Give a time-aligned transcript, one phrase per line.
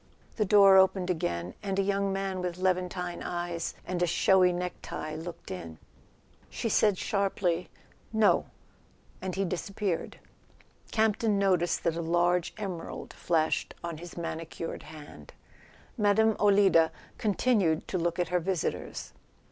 [0.37, 5.13] The door opened again, and a young man with Levantine eyes and a showy necktie
[5.13, 5.77] looked in.
[6.49, 7.69] She said sharply:
[8.11, 8.47] "No,"
[9.21, 10.17] and he disappeared.
[10.91, 14.25] Campton noticed that a large emerald flashed on his [243]
[14.65, 15.07] A SON AT THE FRONT manicured
[15.99, 16.19] hand.
[16.19, 16.33] Mme.
[16.41, 19.13] Olida continued to look at her visitors.